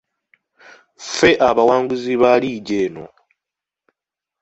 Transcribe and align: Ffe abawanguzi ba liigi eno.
Ffe 1.03 1.29
abawanguzi 1.49 2.13
ba 2.21 2.31
liigi 2.41 2.75
eno. 2.85 3.05